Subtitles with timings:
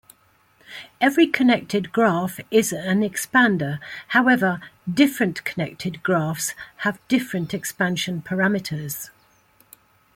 [0.99, 3.77] Every connected graph is an expander;
[4.07, 4.59] however,
[4.91, 9.11] different connected graphs have different expansion parameters.